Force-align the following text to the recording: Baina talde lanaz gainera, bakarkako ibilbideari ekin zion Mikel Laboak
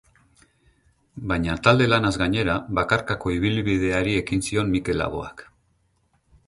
Baina 1.31 1.57
talde 1.67 1.87
lanaz 1.91 2.11
gainera, 2.21 2.57
bakarkako 2.81 3.35
ibilbideari 3.37 4.19
ekin 4.25 4.45
zion 4.49 4.75
Mikel 4.79 5.03
Laboak 5.05 5.49